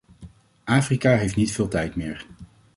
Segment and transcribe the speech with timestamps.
[0.65, 2.25] Afrika heeft niet veel tijd meer.